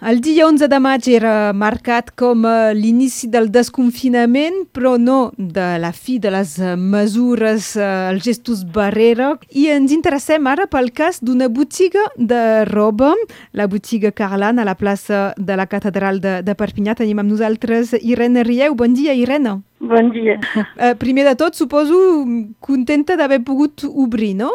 El 0.00 0.22
dia 0.22 0.46
11 0.46 0.64
de 0.72 0.78
maig 0.80 1.04
era 1.12 1.52
marcat 1.52 2.06
com 2.16 2.46
eh, 2.48 2.72
l'inici 2.72 3.28
del 3.28 3.50
desconfinament, 3.52 4.62
però 4.72 4.94
no 4.96 5.18
de 5.36 5.66
la 5.82 5.90
fi 5.92 6.14
de 6.16 6.30
les 6.32 6.54
eh, 6.56 6.70
mesures, 6.72 7.74
eh, 7.76 7.88
els 8.08 8.24
gestos 8.24 8.62
barrera. 8.64 9.34
I 9.52 9.66
ens 9.74 9.92
interessem 9.92 10.48
ara 10.48 10.64
pel 10.72 10.88
cas 10.96 11.20
d'una 11.20 11.50
botiga 11.52 12.06
de 12.16 12.64
roba, 12.70 13.12
la 13.52 13.68
botiga 13.68 14.08
Carlan, 14.08 14.56
a 14.56 14.64
la 14.64 14.78
plaça 14.80 15.34
de 15.36 15.60
la 15.60 15.68
Catedral 15.68 16.22
de, 16.24 16.38
de 16.48 16.56
Perpinyà. 16.56 16.96
Tenim 16.96 17.20
amb 17.20 17.34
nosaltres 17.34 17.92
Irene 18.00 18.46
Rieu. 18.48 18.72
Bon 18.80 18.96
dia, 18.96 19.12
Irene. 19.12 19.58
Bon 19.84 20.08
dia. 20.16 20.40
Eh, 20.80 20.94
primer 20.96 21.28
de 21.28 21.36
tot, 21.36 21.60
suposo 21.60 22.24
contenta 22.64 23.20
d'haver 23.20 23.42
pogut 23.44 23.84
obrir, 23.84 24.32
no? 24.40 24.48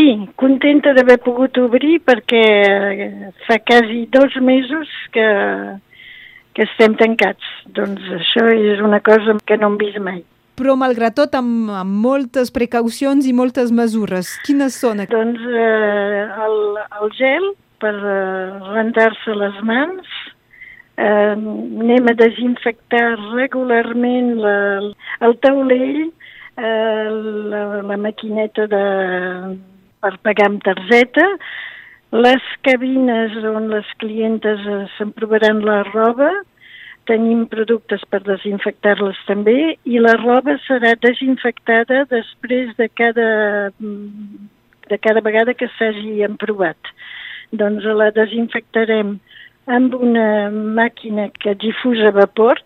Sí, 0.00 0.12
contenta 0.40 0.94
d'haver 0.96 1.18
pogut 1.20 1.58
obrir 1.60 1.98
perquè 2.08 2.40
fa 3.44 3.58
quasi 3.68 4.06
dos 4.08 4.32
mesos 4.40 4.88
que, 5.12 5.26
que 6.56 6.64
estem 6.64 6.94
tancats. 6.96 7.44
Doncs 7.76 8.06
això 8.16 8.46
és 8.54 8.80
una 8.80 9.02
cosa 9.04 9.36
que 9.44 9.58
no 9.60 9.68
hem 9.68 9.76
vist 9.82 10.00
mai. 10.00 10.22
Però, 10.56 10.72
malgrat 10.80 11.18
tot, 11.18 11.36
amb, 11.36 11.68
amb 11.82 12.00
moltes 12.00 12.48
precaucions 12.48 13.28
i 13.28 13.34
moltes 13.36 13.68
mesures. 13.76 14.32
Quines 14.48 14.78
són? 14.80 15.04
Doncs 15.12 15.44
eh, 15.44 16.24
el, 16.46 16.56
el 17.02 17.12
gel 17.18 17.50
per 17.84 17.92
eh, 17.92 18.72
rentar-se 18.72 19.36
les 19.36 19.58
mans, 19.68 20.16
eh, 20.96 21.36
anem 21.36 22.08
a 22.08 22.16
desinfectar 22.16 23.18
regularment 23.34 24.38
la, 24.40 24.56
el 25.28 25.36
taulell, 25.44 26.06
eh, 26.56 27.10
la, 27.52 27.66
la 27.84 28.00
maquineta 28.00 28.64
de, 28.72 28.86
per 30.00 30.16
pagar 30.24 30.48
amb 30.50 30.62
targeta, 30.64 31.26
les 32.10 32.46
cabines 32.66 33.36
on 33.46 33.68
les 33.70 33.90
clientes 34.02 34.64
eh, 34.66 34.84
s'emprovaran 34.96 35.62
la 35.66 35.82
roba, 35.92 36.30
tenim 37.10 37.44
productes 37.50 38.02
per 38.10 38.20
desinfectar-les 38.26 39.18
també 39.28 39.56
i 39.88 40.00
la 40.02 40.16
roba 40.20 40.56
serà 40.66 40.94
desinfectada 41.02 42.04
després 42.10 42.74
de 42.78 42.88
cada, 43.00 43.28
de 44.90 44.98
cada 44.98 45.22
vegada 45.26 45.54
que 45.54 45.70
s'hagi 45.76 46.20
emprovat. 46.26 46.92
Doncs 47.50 47.86
la 47.98 48.10
desinfectarem 48.14 49.16
amb 49.70 49.94
una 49.94 50.50
màquina 50.50 51.28
que 51.42 51.54
difusa 51.62 52.12
vapor, 52.14 52.60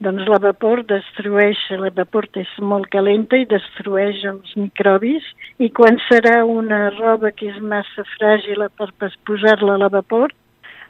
doncs 0.00 0.28
la 0.28 0.38
vapor 0.40 0.82
destrueix, 0.88 1.60
la 1.76 1.90
vapor 1.92 2.28
és 2.40 2.52
molt 2.64 2.88
calenta 2.92 3.36
i 3.36 3.46
destrueix 3.48 4.22
els 4.30 4.54
microbis 4.56 5.24
i 5.60 5.68
quan 5.76 6.00
serà 6.08 6.40
una 6.48 6.88
roba 6.96 7.32
que 7.36 7.50
és 7.52 7.58
massa 7.60 8.04
fràgil 8.16 8.64
per, 8.78 8.88
per 8.96 9.10
posar-la 9.28 9.76
a 9.76 9.82
la 9.84 9.90
vapor, 9.92 10.32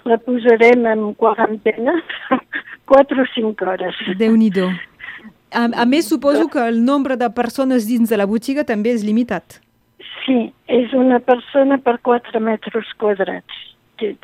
la 0.07 0.19
posarem 0.23 0.87
en 0.87 1.11
quarantena 1.15 1.97
4 2.91 3.23
o 3.23 3.27
5 3.35 3.67
hores. 3.67 3.99
déu 4.19 4.37
nhi 4.37 4.53
a, 5.51 5.67
a 5.83 5.85
més, 5.85 6.07
suposo 6.07 6.47
que 6.47 6.63
el 6.63 6.85
nombre 6.85 7.17
de 7.17 7.27
persones 7.35 7.89
dins 7.89 8.09
de 8.09 8.17
la 8.17 8.27
botiga 8.31 8.63
també 8.63 8.93
és 8.95 9.03
limitat. 9.03 9.59
Sí, 10.23 10.53
és 10.71 10.95
una 10.95 11.19
persona 11.19 11.81
per 11.83 11.99
4 12.07 12.39
metres 12.39 12.87
quadrats 13.03 13.70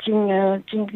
tinc, 0.03 0.33
tinc 0.71 0.91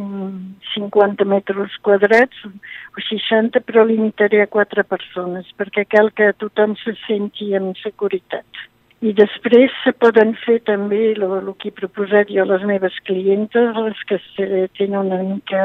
50 0.74 1.28
metres 1.30 1.78
quadrats 1.86 2.44
o 2.46 3.04
60, 3.08 3.62
però 3.68 3.86
limitaré 3.88 4.42
a 4.44 4.50
quatre 4.52 4.84
persones, 4.84 5.50
perquè 5.58 5.86
cal 5.90 6.12
que 6.18 6.32
tothom 6.42 6.76
se 6.82 6.96
senti 7.06 7.54
en 7.58 7.72
seguretat. 7.82 8.68
I 9.02 9.16
després 9.18 9.74
se 9.82 9.96
poden 9.98 10.36
fer 10.44 10.60
també 10.68 11.14
el, 11.16 11.24
que 11.58 11.72
he 11.72 11.78
proposat 11.78 12.30
jo 12.30 12.44
a 12.44 12.50
les 12.52 12.66
meves 12.70 13.00
clientes, 13.08 13.78
les 13.78 14.04
que 14.10 14.20
se 14.36 14.68
tenen 14.78 15.00
una 15.08 15.22
mica 15.26 15.64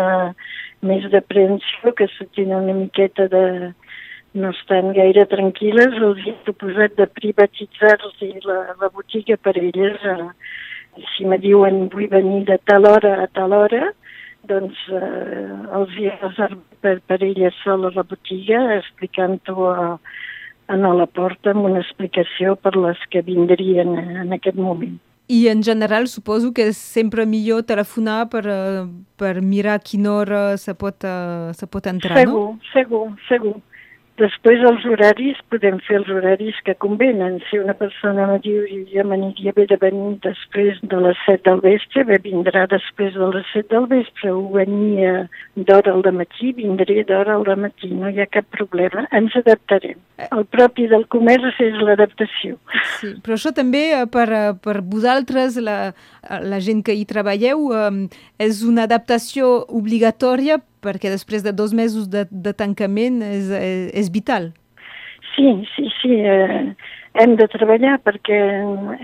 més 0.87 1.05
d'aprehensió, 1.13 1.93
que 1.99 2.09
se 2.15 2.25
tenen 2.37 2.63
una 2.63 2.79
miqueta 2.79 3.29
de, 3.33 3.45
no 4.37 4.53
estan 4.53 4.93
gaire 4.97 5.25
tranquil·les, 5.31 5.97
els 6.09 6.23
he 6.29 6.35
proposat 6.47 6.97
de 7.01 7.07
privatitzar-los 7.19 8.25
la, 8.45 8.59
la 8.81 8.91
botiga 8.93 9.37
per 9.41 9.57
elles 9.61 10.05
eh, 10.05 10.17
si 11.15 11.27
me 11.29 11.39
diuen 11.39 11.87
vull 11.93 12.09
venir 12.13 12.45
de 12.49 12.59
tal 12.65 12.87
hora 12.89 13.23
a 13.25 13.27
tal 13.33 13.55
hora, 13.57 13.91
doncs 14.47 14.79
eh, 14.93 15.49
els 15.79 15.97
he 15.99 16.13
reservat 16.21 16.81
per, 16.85 17.01
per 17.09 17.19
ella 17.25 17.51
sola 17.63 17.91
la 17.95 18.05
botiga 18.07 18.61
explicant-ho 18.77 19.69
a, 19.73 19.89
a 20.71 20.77
la 20.77 21.07
porta 21.07 21.53
amb 21.55 21.67
una 21.67 21.83
explicació 21.83 22.57
per 22.57 22.77
les 22.77 23.03
que 23.11 23.25
vindrien 23.27 23.97
en 23.99 24.33
aquest 24.37 24.59
moment. 24.59 24.99
I 25.29 25.49
en 25.51 25.63
general 25.67 26.07
suposo 26.07 26.53
que 26.55 26.69
és 26.71 26.79
sempre 26.79 27.25
millor 27.27 27.65
telefonar 27.67 28.29
per, 28.31 28.45
eh, 28.47 28.85
per 29.19 29.41
mirar 29.43 29.81
a 29.81 29.83
quina 29.83 30.13
hora 30.21 30.43
se 30.57 30.75
pot, 30.79 31.03
uh, 31.03 31.51
se 31.51 31.67
pot 31.67 31.89
entrar, 31.91 32.21
segur, 32.21 32.45
no? 32.45 32.71
Segur, 32.71 33.09
segur, 33.27 33.57
segur. 33.57 33.76
Després 34.17 34.63
els 34.65 34.85
horaris, 34.89 35.37
podem 35.53 35.77
fer 35.85 35.99
els 35.99 36.09
horaris 36.09 36.57
que 36.65 36.75
convenen. 36.81 37.37
Si 37.51 37.59
una 37.61 37.75
persona 37.77 38.25
me 38.31 38.39
diu 38.41 38.63
ja 38.89 39.05
m'aniria 39.05 39.53
bé 39.57 39.67
de 39.69 39.77
venir 39.81 40.15
després 40.25 40.79
de 40.81 41.01
les 41.05 41.19
7 41.27 41.43
del 41.45 41.61
vespre, 41.65 42.05
bé, 42.09 42.17
vindrà 42.25 42.65
després 42.71 43.13
de 43.13 43.29
les 43.35 43.51
7 43.53 43.69
del 43.75 43.89
vespre, 43.91 44.33
o 44.33 44.47
venia 44.55 45.27
d'hora 45.57 45.93
al 45.93 46.07
matí, 46.17 46.55
vindré 46.57 47.03
d'hora 47.05 47.37
al 47.37 47.45
matí, 47.61 47.91
no 47.93 48.09
hi 48.09 48.23
ha 48.25 48.29
cap 48.33 48.49
problema, 48.57 49.05
ens 49.13 49.37
adaptarem. 49.37 50.01
El 50.31 50.47
propi 50.49 50.87
del 50.89 51.05
comerç 51.13 51.61
és 51.61 51.77
l'adaptació. 51.85 52.57
Sí, 52.97 53.13
però 53.21 53.37
això 53.37 53.53
també 53.53 53.83
eh, 53.99 54.07
per, 54.09 54.27
eh, 54.33 54.55
per 54.65 54.79
vosaltres, 54.81 55.61
la, 55.61 55.93
la 56.25 56.63
gent 56.65 56.81
que 56.87 56.97
hi 56.97 57.05
treballeu, 57.05 57.69
eh, 57.77 57.93
és 58.49 58.65
una 58.65 58.89
adaptació 58.89 59.67
obligatòria 59.69 60.57
perquè 60.85 61.11
després 61.13 61.45
de 61.45 61.53
dos 61.53 61.75
mesos 61.75 62.11
de, 62.11 62.27
de 62.31 62.53
tancament 62.57 63.23
és, 63.25 63.51
és, 63.51 63.89
és 64.05 64.13
vital. 64.13 64.53
Sí, 65.35 65.51
sí, 65.75 65.89
sí. 66.01 66.21
Eh, 66.21 66.75
hem 67.21 67.35
de 67.41 67.47
treballar 67.53 67.97
perquè 68.05 68.39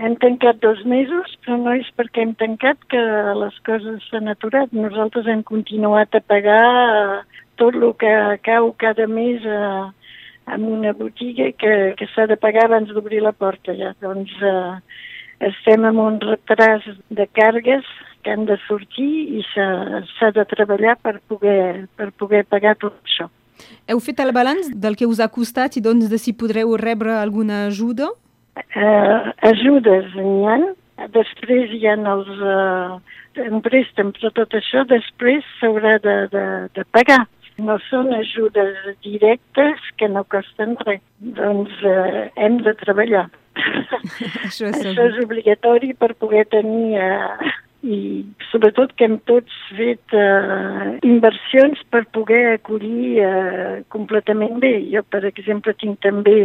hem 0.05 0.15
tancat 0.21 0.59
dos 0.61 0.83
mesos, 0.89 1.33
però 1.43 1.57
no 1.61 1.73
és 1.77 1.89
perquè 1.97 2.23
hem 2.23 2.33
tancat 2.39 2.81
que 2.93 3.01
les 3.39 3.57
coses 3.67 4.05
s'han 4.09 4.31
aturat. 4.31 4.73
Nosaltres 4.73 5.29
hem 5.29 5.43
continuat 5.45 6.13
a 6.13 6.21
pagar 6.21 6.69
eh, 7.01 7.19
tot 7.61 7.77
el 7.77 7.91
que 8.01 8.13
cau 8.45 8.71
cada 8.81 9.07
mes 9.07 9.45
a, 9.45 9.91
en 10.53 10.65
una 10.65 10.93
botiga 10.93 11.51
que, 11.57 11.93
que 11.97 12.07
s'ha 12.13 12.27
de 12.27 12.37
pagar 12.37 12.67
abans 12.67 12.89
d'obrir 12.93 13.21
la 13.23 13.33
porta 13.33 13.75
ja. 13.77 13.93
Doncs 14.03 14.33
eh, 14.41 14.73
estem 15.49 15.85
amb 15.89 16.01
un 16.03 16.19
retras 16.23 16.85
de 17.09 17.27
cargues 17.37 17.87
que 18.23 18.33
han 18.33 18.45
de 18.49 18.57
sortir 18.65 19.11
i 19.39 19.45
s'ha 19.53 20.31
de 20.35 20.45
treballar 20.49 20.97
per 21.03 21.19
poder, 21.27 21.87
per 21.97 22.11
poder 22.17 22.43
pagar 22.49 22.75
tot 22.81 22.95
això. 23.03 23.29
Heu 23.87 23.99
fet 24.03 24.19
el 24.23 24.31
balanç 24.35 24.71
del 24.85 24.95
que 24.99 25.07
us 25.09 25.19
ha 25.23 25.29
costat 25.31 25.77
i 25.77 25.83
doncs 25.83 26.09
de 26.11 26.19
si 26.19 26.33
podreu 26.33 26.75
rebre 26.79 27.15
alguna 27.19 27.65
ajuda? 27.67 28.09
Uh, 28.55 29.33
ajudes 29.49 30.13
n'hi 30.15 30.47
ha, 30.49 30.57
després 31.13 31.71
hi 31.73 31.85
ha 31.89 31.95
els 31.97 32.29
uh, 32.37 32.97
en 33.41 33.61
préstec, 33.65 34.11
però 34.17 34.31
tot 34.37 34.53
això 34.57 34.83
després 34.89 35.45
s'haurà 35.59 35.97
de, 36.03 36.17
de, 36.33 36.43
de 36.77 36.85
pagar. 36.95 37.23
No 37.61 37.77
són 37.89 38.09
ajudes 38.17 38.77
directes 39.05 39.81
que 39.97 40.09
no 40.09 40.23
costen 40.25 40.73
res. 40.85 41.01
Doncs 41.37 41.73
uh, 41.85 42.27
hem 42.35 42.61
de 42.65 42.73
treballar. 42.81 43.27
això, 44.47 44.69
és 44.69 44.79
això 44.81 45.09
és 45.11 45.19
obligatori 45.21 45.93
per 45.97 46.13
poder 46.17 46.47
tenir 46.49 46.97
uh, 46.97 47.53
i 47.83 48.23
sobretot 48.47 48.93
que 48.95 49.03
hem 49.07 49.17
tots 49.27 49.55
fet 49.75 50.15
uh, 50.15 50.93
inversions 51.03 51.81
per 51.91 52.05
poder 52.15 52.41
acollir 52.53 53.19
uh, 53.25 53.81
completament 53.93 54.55
bé. 54.63 54.71
Jo, 54.93 55.03
per 55.03 55.23
exemple, 55.27 55.75
tinc 55.81 55.99
també 56.05 56.35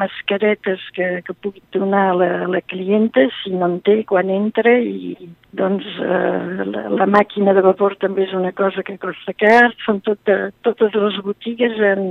mascaretes 0.00 0.84
que, 0.94 1.08
que 1.26 1.36
puc 1.42 1.58
donar 1.74 2.04
a 2.12 2.16
la, 2.20 2.30
la 2.54 2.62
clienta 2.70 3.26
si 3.40 3.54
no 3.56 3.66
en 3.66 3.80
té 3.86 4.00
quan 4.06 4.30
entra 4.30 4.76
i 4.78 5.16
doncs 5.58 5.86
uh, 5.98 6.62
la, 6.70 6.86
la 7.02 7.10
màquina 7.10 7.56
de 7.56 7.66
vapor 7.66 7.98
també 7.98 8.28
és 8.28 8.36
una 8.38 8.54
cosa 8.54 8.86
que 8.86 8.98
costa 9.02 9.34
car, 9.34 9.72
són 9.84 9.98
tot, 10.06 10.22
totes 10.66 10.94
les 10.94 11.18
botigues 11.26 11.82
en, 11.92 12.06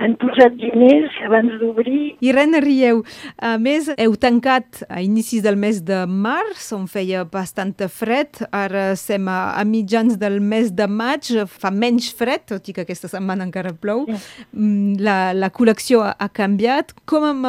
han 0.00 0.16
posat 0.20 0.56
diners 0.58 1.16
abans 1.26 1.52
d'obrir. 1.60 2.14
Irene 2.24 2.60
Rieu, 2.64 3.02
a 3.36 3.56
més, 3.60 3.90
heu 4.00 4.16
tancat 4.20 4.82
a 4.88 5.02
inicis 5.04 5.44
del 5.44 5.58
mes 5.60 5.82
de 5.84 6.02
març, 6.08 6.70
on 6.76 6.86
feia 6.90 7.26
bastant 7.28 7.76
fred, 7.92 8.40
ara 8.56 8.90
estem 8.94 9.28
a, 9.30 9.52
a 9.60 9.64
mitjans 9.68 10.16
del 10.20 10.40
mes 10.40 10.72
de 10.76 10.86
maig, 10.88 11.28
fa 11.46 11.70
menys 11.70 12.10
fred, 12.16 12.46
tot 12.50 12.68
i 12.68 12.74
que 12.76 12.84
aquesta 12.86 13.10
setmana 13.12 13.46
encara 13.46 13.74
plou. 13.76 14.06
Sí. 14.08 14.46
Mm, 14.56 14.96
la, 15.04 15.18
la 15.36 15.50
col·lecció 15.54 16.02
ha, 16.06 16.14
ha 16.18 16.30
canviat. 16.32 16.94
Com 17.10 17.44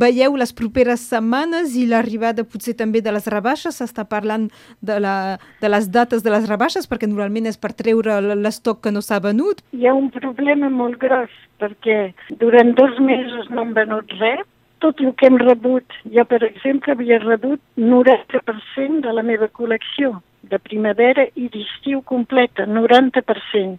veieu 0.00 0.36
les 0.40 0.54
properes 0.56 1.04
setmanes 1.12 1.76
i 1.76 1.86
l'arribada 1.90 2.46
potser 2.48 2.74
també 2.78 3.04
de 3.04 3.12
les 3.14 3.28
rebaixes? 3.30 3.76
S'està 3.80 4.06
parlant 4.08 4.48
de, 4.80 4.98
la, 5.02 5.14
de 5.60 5.70
les 5.72 5.90
dates 5.92 6.24
de 6.24 6.32
les 6.32 6.48
rebaixes, 6.48 6.88
perquè 6.90 7.08
normalment 7.10 7.50
és 7.50 7.60
per 7.60 7.74
treure 7.76 8.20
l'estoc 8.34 8.82
que 8.84 8.94
no 8.94 9.04
s'ha 9.04 9.20
venut. 9.22 9.62
Hi 9.76 9.86
ha 9.86 9.94
un 9.96 10.10
problema 10.14 10.70
molt 10.72 10.98
gros, 11.00 11.30
perquè 11.60 11.98
durant 12.42 12.72
dos 12.78 12.98
mesos 13.04 13.50
no 13.50 13.66
hem 13.66 13.76
venut 13.76 14.16
res. 14.18 14.46
Tot 14.80 15.00
el 15.04 15.12
que 15.20 15.28
hem 15.28 15.36
rebut, 15.36 15.84
jo 16.08 16.24
per 16.24 16.40
exemple 16.46 16.94
havia 16.94 17.18
rebut 17.20 17.60
90% 17.76 19.02
de 19.04 19.12
la 19.12 19.24
meva 19.30 19.50
col·lecció 19.52 20.14
de 20.52 20.58
primavera 20.58 21.26
i 21.36 21.50
d'estiu 21.52 22.00
completa, 22.08 22.64
90%. 22.64 23.76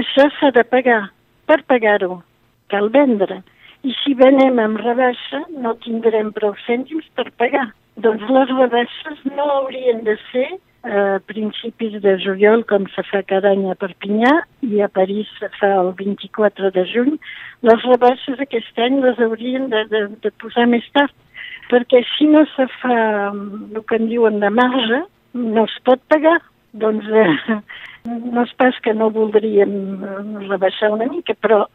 Això 0.00 0.28
s'ha 0.38 0.50
de 0.56 0.64
pagar. 0.64 1.02
Per 1.44 1.58
pagar-ho 1.68 2.22
cal 2.72 2.88
vendre. 2.94 3.42
I 3.84 3.92
si 4.00 4.14
venem 4.16 4.60
amb 4.62 4.80
rebaixa 4.80 5.42
no 5.52 5.74
tindrem 5.84 6.32
prou 6.32 6.54
cèntims 6.64 7.08
per 7.18 7.28
pagar. 7.36 7.68
Doncs 8.00 8.24
les 8.32 8.52
rebaixes 8.56 9.24
no 9.36 9.48
haurien 9.58 10.00
de 10.06 10.16
ser 10.30 10.48
a 10.82 11.20
principis 11.26 12.00
de 12.02 12.16
juliol, 12.18 12.64
com 12.66 12.86
se 12.90 13.04
fa 13.06 13.22
cada 13.22 13.52
any 13.54 13.68
a 13.70 13.76
Perpinyà, 13.78 14.32
i 14.66 14.82
a 14.82 14.88
París 14.90 15.30
se 15.38 15.48
fa 15.60 15.70
el 15.78 15.92
24 15.98 16.72
de 16.74 16.84
juny, 16.90 17.18
les 17.62 17.84
rebaixes 17.86 18.40
aquest 18.42 18.78
any 18.82 18.98
les 19.04 19.20
haurien 19.22 19.68
de, 19.70 19.84
de, 19.92 20.06
de 20.24 20.32
posar 20.42 20.66
més 20.66 20.86
tard, 20.96 21.14
perquè 21.70 22.02
si 22.16 22.26
no 22.30 22.42
se 22.56 22.66
fa 22.80 22.96
mm, 23.30 23.76
el 23.76 23.84
que 23.86 24.00
en 24.00 24.08
diuen 24.10 24.40
de 24.42 24.50
marge, 24.50 25.04
no 25.34 25.64
es 25.64 25.76
pot 25.86 26.02
pagar. 26.12 26.40
Doncs 26.72 27.04
eh, 27.04 27.56
no 28.08 28.42
és 28.46 28.52
pas 28.56 28.76
que 28.84 28.94
no 28.96 29.10
voldríem 29.12 29.72
eh, 30.02 30.22
rebaixar 30.48 30.88
una 30.94 31.08
mica, 31.10 31.36
però 31.44 31.66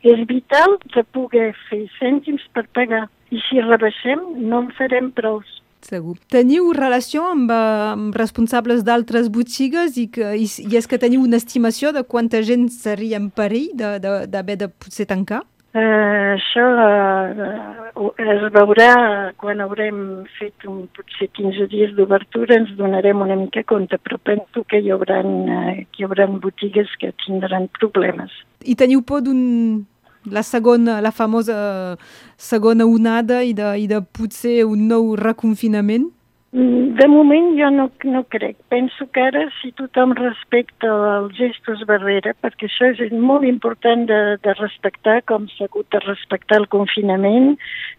és 0.00 0.22
vital 0.28 0.78
de 0.94 1.04
poder 1.12 1.50
fer 1.68 1.84
cèntims 1.98 2.46
per 2.56 2.64
pagar. 2.78 3.04
I 3.30 3.42
si 3.48 3.60
rebaixem, 3.60 4.22
no 4.48 4.64
en 4.64 4.72
farem 4.78 5.12
prous. 5.12 5.60
Segur. 5.84 6.16
Teniu 6.32 6.72
relació 6.74 7.26
amb, 7.30 7.50
eh, 7.50 7.90
amb 7.92 8.16
responsables 8.16 8.84
d'altres 8.86 9.28
botigues 9.30 9.98
i, 10.00 10.08
que, 10.12 10.32
i, 10.34 10.46
i 10.46 10.78
és 10.78 10.86
que 10.86 10.98
teniu 10.98 11.22
una 11.22 11.36
estimació 11.36 11.92
de 11.92 12.02
quanta 12.04 12.42
gent 12.42 12.68
seria 12.74 13.20
en 13.20 13.30
perill 13.30 13.74
d'haver 13.76 14.56
de, 14.56 14.56
de, 14.64 14.72
potser 14.72 15.06
tancar? 15.06 15.44
Uh, 15.76 16.32
això 16.32 16.62
uh, 16.64 18.06
es 18.16 18.44
veurà 18.54 18.92
quan 19.36 19.60
haurem 19.60 19.98
fet 20.38 20.64
un, 20.64 20.86
potser 20.96 21.28
15 21.36 21.66
dies 21.68 21.92
d'obertura, 21.98 22.56
ens 22.56 22.70
donarem 22.78 23.20
una 23.20 23.36
mica 23.36 23.60
compte, 23.68 23.98
però 24.00 24.16
penso 24.24 24.64
que 24.70 24.80
hi 24.80 24.88
haurà, 24.94 25.20
uh, 25.20 25.74
que 25.92 26.00
hi 26.00 26.06
haurà 26.08 26.30
botigues 26.32 26.94
que 27.02 27.12
tindran 27.26 27.68
problemes. 27.76 28.32
I 28.64 28.78
teniu 28.80 29.04
por 29.04 29.20
d'un 29.26 29.84
la 30.30 30.42
segona, 30.42 31.00
la 31.00 31.12
famosa 31.12 31.96
segona 32.36 32.86
onada 32.86 33.42
i 33.44 33.54
de, 33.56 33.72
i 33.78 33.86
de 33.90 34.02
potser 34.02 34.64
un 34.66 34.86
nou 34.90 35.14
reconfinament? 35.16 36.10
De 36.56 37.06
moment 37.12 37.50
jo 37.58 37.68
no, 37.68 37.90
no 38.08 38.22
crec. 38.32 38.56
Penso 38.72 39.04
que 39.12 39.20
ara 39.20 39.42
si 39.58 39.72
tothom 39.76 40.14
respecta 40.16 40.88
els 41.18 41.34
gestos 41.36 41.82
barrera, 41.88 42.32
perquè 42.40 42.70
això 42.70 42.88
és 42.94 43.12
molt 43.12 43.44
important 43.44 44.06
de, 44.08 44.20
de 44.40 44.54
respectar, 44.56 45.18
com 45.28 45.50
s'ha 45.52 45.68
hagut 45.68 45.90
de 45.92 46.00
respectar 46.06 46.62
el 46.62 46.68
confinament, 46.72 47.58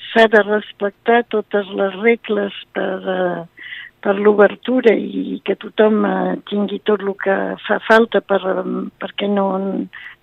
s'ha 0.09 0.25
de 0.33 0.41
respectar 0.47 1.21
totes 1.35 1.69
les 1.77 2.00
regles 2.01 2.57
per, 2.74 2.89
uh, 3.06 3.56
per 4.04 4.16
l'obertura 4.20 4.94
i 4.94 5.40
que 5.46 5.56
tothom 5.60 6.04
uh, 6.06 6.36
tingui 6.50 6.80
tot 6.86 7.02
el 7.02 7.16
que 7.24 7.36
fa 7.66 7.80
falta 7.88 8.22
per, 8.22 8.40
um, 8.62 8.90
perquè 9.02 9.30
no, 9.32 9.48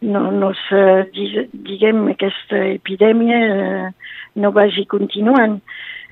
no, 0.07 0.23
no 0.31 0.53
se, 0.65 0.83
diguem, 1.15 2.05
aquesta 2.13 2.61
epidèmia 2.75 3.41
uh, 3.55 3.91
no 4.41 4.53
vagi 4.55 4.87
continuant. 4.91 5.61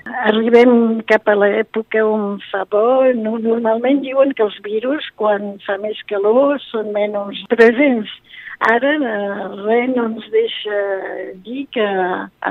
Arribem 0.05 1.01
cap 1.07 1.29
a 1.31 1.35
l'època 1.39 2.03
on 2.07 2.41
fa 2.51 2.65
bo. 2.71 3.05
Normalment 3.15 4.03
diuen 4.03 4.33
que 4.35 4.45
els 4.47 4.59
virus, 4.65 5.07
quan 5.17 5.57
fa 5.67 5.79
més 5.83 6.01
calor, 6.11 6.59
són 6.71 6.91
menys 6.97 7.43
presents. 7.53 8.11
Ara 8.63 8.93
eh, 8.95 9.45
res 9.67 9.91
no 9.91 10.05
ens 10.07 10.27
deixa 10.31 10.81
dir 11.47 11.65
que 11.75 11.87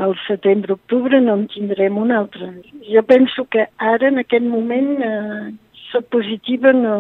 al 0.02 0.16
setembre-octubre 0.26 1.22
no 1.24 1.38
en 1.40 1.46
tindrem 1.54 2.00
un 2.02 2.12
altre. 2.12 2.50
Jo 2.88 3.04
penso 3.08 3.46
que 3.52 3.68
ara, 3.78 4.10
en 4.10 4.20
aquest 4.20 4.44
moment, 4.44 4.90
eh, 5.08 5.52
soc 5.92 6.10
positiva, 6.12 6.74
no, 6.76 6.98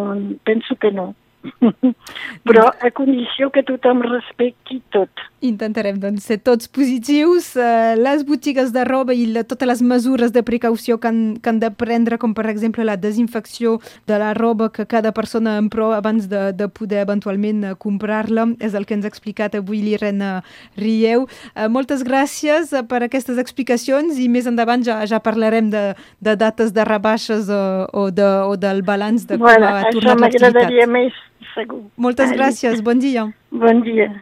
penso 0.48 0.75
que 0.80 0.92
no. 0.95 1.12
Però 2.47 2.65
a 2.69 2.89
condició 2.93 3.49
que 3.53 3.63
tothom 3.65 4.01
respecti 4.05 4.79
tot. 4.93 5.09
Intentarem 5.45 5.97
doncs, 6.01 6.25
ser 6.29 6.38
tots 6.45 6.69
positius. 6.69 7.51
Uh, 7.57 7.95
les 7.97 8.23
botigues 8.27 8.71
de 8.73 8.83
roba 8.85 9.15
i 9.17 9.25
la, 9.33 9.43
totes 9.47 9.69
les 9.69 9.81
mesures 9.85 10.33
de 10.33 10.43
precaució 10.45 10.99
que 11.01 11.09
han, 11.09 11.21
que 11.41 11.49
han 11.49 11.61
de 11.61 11.71
prendre, 11.73 12.19
com 12.21 12.35
per 12.38 12.47
exemple 12.51 12.85
la 12.85 12.97
desinfecció 12.97 13.79
de 14.09 14.19
la 14.21 14.33
roba 14.38 14.69
que 14.73 14.85
cada 14.89 15.13
persona 15.17 15.57
en 15.61 15.69
prou 15.73 15.95
abans 15.95 16.29
de, 16.29 16.51
de 16.57 16.69
poder 16.69 17.01
eventualment 17.05 17.65
uh, 17.71 17.73
comprar-la, 17.77 18.51
és 18.61 18.77
el 18.77 18.85
que 18.85 18.97
ens 18.97 19.07
ha 19.07 19.11
explicat 19.11 19.57
avui 19.57 19.81
l'Irene 19.85 20.33
Rieu. 20.77 21.25
Uh, 21.55 21.67
moltes 21.73 22.05
gràcies 22.05 22.73
per 22.89 23.01
aquestes 23.05 23.41
explicacions 23.41 24.21
i 24.21 24.29
més 24.29 24.49
endavant 24.49 24.85
ja, 24.85 25.01
ja 25.09 25.21
parlarem 25.23 25.73
de, 25.73 25.83
de 26.21 26.38
dates 26.38 26.73
de 26.75 26.85
rebaixes 26.85 27.49
uh, 27.49 27.89
o, 27.93 28.09
de, 28.13 28.29
o 28.45 28.55
del 28.61 28.85
balanç 28.85 29.25
de 29.29 29.41
bueno, 29.41 29.65
com 29.65 29.81
ha 29.81 29.89
tornat 29.89 30.25
l'activitat. 30.25 30.47
Això 30.47 30.53
m'agradaria 30.53 30.89
més 30.89 31.27
segur. 31.55 31.83
Moltes 31.97 32.33
gràcies, 32.38 32.83
bon 32.85 32.99
dia. 32.99 33.29
Bon 33.51 33.81
dia. 33.85 34.11